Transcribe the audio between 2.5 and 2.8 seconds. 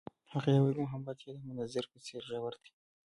دی.